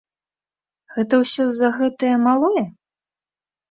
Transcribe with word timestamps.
Гэта 0.95 1.21
ўсё 1.25 1.43
з-за 1.51 1.69
гэтае 1.79 2.15
малое? 2.27 2.69